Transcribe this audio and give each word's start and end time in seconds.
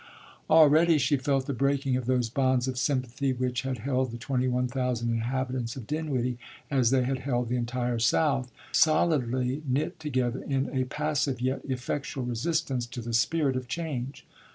Already 0.49 0.97
she 0.97 1.15
felt 1.15 1.45
the 1.45 1.53
breaking 1.53 1.95
of 1.95 2.07
those 2.07 2.27
bonds 2.31 2.67
of 2.67 2.75
sympathy 2.79 3.33
which 3.33 3.61
had 3.61 3.77
held 3.77 4.09
the 4.09 4.17
twenty 4.17 4.47
one 4.47 4.67
thousand 4.67 5.11
inhabitants 5.11 5.75
of 5.75 5.85
Dinwiddie, 5.85 6.39
as 6.71 6.89
they 6.89 7.03
had 7.03 7.19
held 7.19 7.49
the 7.49 7.55
entire 7.55 7.99
South, 7.99 8.51
solidly 8.71 9.61
knit 9.63 9.99
together 9.99 10.41
in 10.41 10.75
a 10.75 10.85
passive 10.85 11.39
yet 11.39 11.61
effectual 11.65 12.25
resistance 12.25 12.87
to 12.87 12.99
the 12.99 13.13
spirit 13.13 13.55
of 13.55 13.67
change. 13.67 14.25